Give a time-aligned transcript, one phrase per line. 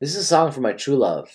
[0.00, 1.28] This is a song for my true love.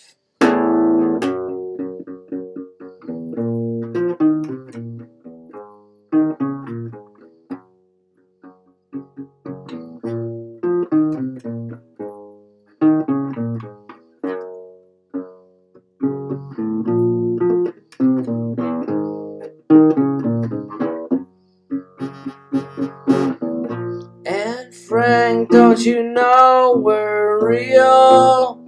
[25.33, 28.59] Frank, don't you know we're real?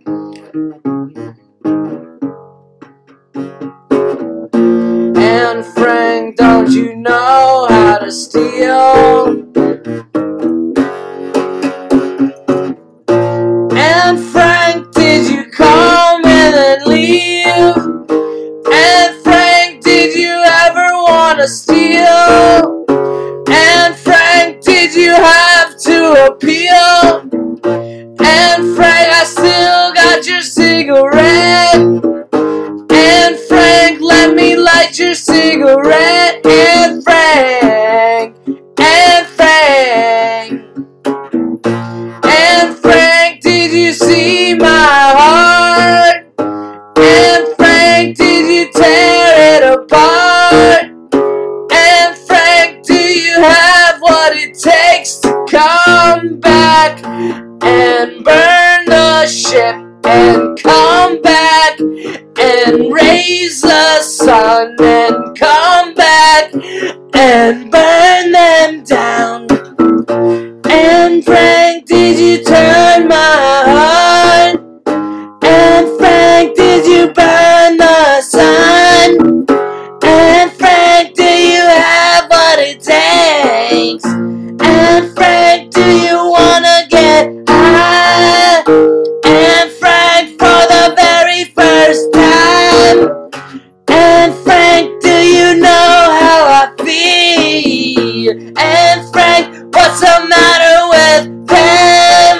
[5.15, 9.45] And Frank, don't you know how to steal?
[13.71, 17.77] And Frank, did you come and then leave?
[18.73, 21.74] And Frank, did you ever want to steal?
[34.85, 36.45] Light your cigarette.
[36.45, 38.37] And Frank,
[38.79, 40.61] and Frank,
[42.25, 44.67] and Frank, did you see my
[45.17, 46.27] heart?
[46.97, 50.91] And Frank, did you tear it apart?
[51.71, 57.03] And Frank, do you have what it takes to come back
[57.63, 59.75] and burn the ship
[60.05, 60.84] and come
[64.35, 66.53] sun and come back
[67.13, 69.47] and burn them down?
[70.69, 71.54] And Frank,
[99.11, 102.37] Frank, what's the matter with them?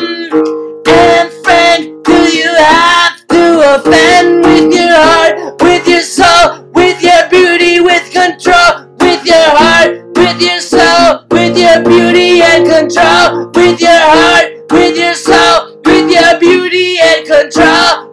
[0.88, 7.30] And Frank, do you have to offend with your heart, with your soul, with your
[7.30, 13.80] beauty, with control, with your heart, with your soul, with your beauty and control, with
[13.82, 18.04] your heart, with your soul, with your beauty and control,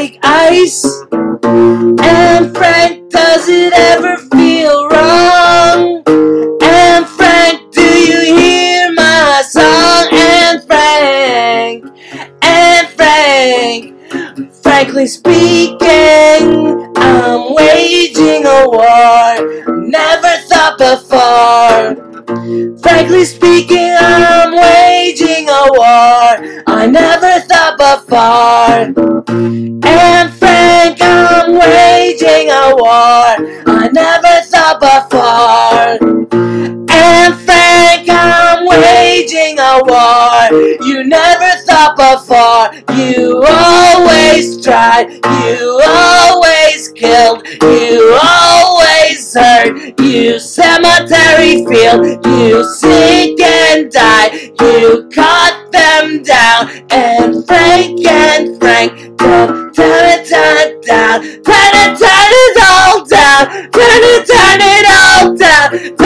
[0.00, 0.84] like ice?
[1.42, 6.02] And Frank, does it ever feel wrong?
[6.62, 10.08] And Frank, do you hear my song?
[10.10, 11.84] And Frank,
[12.40, 16.42] and Frank, frankly speaking,
[16.96, 19.60] I'm waging a war
[20.00, 22.10] never thought before.
[22.78, 29.59] Frankly speaking, I'm waging a war I never thought before.
[39.78, 42.96] You never thought before.
[42.96, 45.10] You always tried,
[45.46, 50.00] you always killed, you always hurt.
[50.00, 56.68] You cemetery field, you seek and die, you cut them down.
[56.90, 63.04] And Frank and Frank, turn, turn it, turn it down, turn it, turn it all
[63.04, 65.96] down, turn it, turn it all down,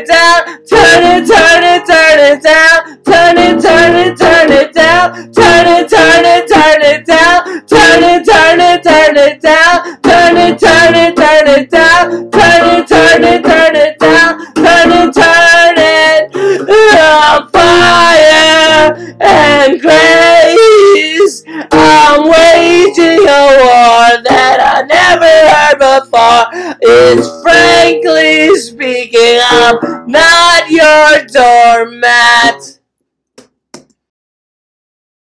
[0.00, 4.72] it, down, turn it, turn it, turn it down, turn it, turn it, turn it
[4.72, 10.00] down, turn it, turn it, turn it down, turn it, turn it, turn it down,
[10.02, 14.92] turn it, turn it, turn it down, turn it, turn it, turn it down, turn
[14.92, 15.90] it, turn it
[17.52, 20.59] fire and grace.
[25.98, 26.46] Before.
[26.80, 32.79] It's frankly speaking, I'm not your doormat.